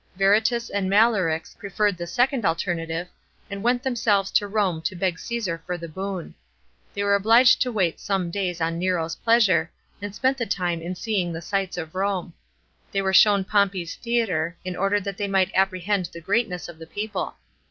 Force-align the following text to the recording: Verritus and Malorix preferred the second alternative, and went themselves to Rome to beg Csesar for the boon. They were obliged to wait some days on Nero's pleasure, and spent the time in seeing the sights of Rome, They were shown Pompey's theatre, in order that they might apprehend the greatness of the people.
Verritus 0.17 0.71
and 0.71 0.89
Malorix 0.89 1.53
preferred 1.55 1.95
the 1.95 2.07
second 2.07 2.43
alternative, 2.43 3.07
and 3.51 3.61
went 3.61 3.83
themselves 3.83 4.31
to 4.31 4.47
Rome 4.47 4.81
to 4.81 4.95
beg 4.95 5.17
Csesar 5.17 5.61
for 5.63 5.77
the 5.77 5.87
boon. 5.87 6.33
They 6.95 7.03
were 7.03 7.13
obliged 7.13 7.61
to 7.61 7.71
wait 7.71 7.99
some 7.99 8.31
days 8.31 8.59
on 8.61 8.79
Nero's 8.79 9.15
pleasure, 9.17 9.69
and 10.01 10.15
spent 10.15 10.39
the 10.39 10.47
time 10.47 10.81
in 10.81 10.95
seeing 10.95 11.31
the 11.31 11.39
sights 11.39 11.77
of 11.77 11.93
Rome, 11.93 12.33
They 12.91 13.03
were 13.03 13.13
shown 13.13 13.43
Pompey's 13.43 13.93
theatre, 13.93 14.57
in 14.65 14.75
order 14.75 14.99
that 14.99 15.17
they 15.17 15.27
might 15.27 15.51
apprehend 15.53 16.07
the 16.07 16.19
greatness 16.19 16.67
of 16.67 16.79
the 16.79 16.87
people. 16.87 17.35